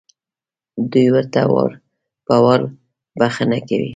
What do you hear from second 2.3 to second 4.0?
وار بښنه کوي.